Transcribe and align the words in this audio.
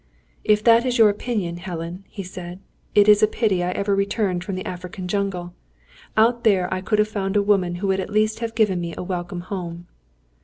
"If 0.43 0.63
that 0.63 0.83
is 0.83 0.97
your 0.97 1.09
opinion, 1.09 1.57
Helen," 1.57 2.05
he 2.09 2.23
said, 2.23 2.59
"it 2.95 3.07
is 3.07 3.21
a 3.21 3.27
pity 3.27 3.63
I 3.63 3.69
ever 3.73 3.93
returned 3.95 4.43
from 4.43 4.55
the 4.55 4.65
African 4.65 5.07
jungle. 5.07 5.53
Out 6.17 6.43
there 6.43 6.67
I 6.73 6.81
could 6.81 6.97
have 6.97 7.07
found 7.07 7.37
a 7.37 7.43
woman 7.43 7.75
who 7.75 7.87
would 7.89 7.99
at 7.99 8.09
least 8.09 8.39
have 8.39 8.55
given 8.55 8.81
me 8.81 8.95
a 8.97 9.03
welcome 9.03 9.41
home." 9.41 9.85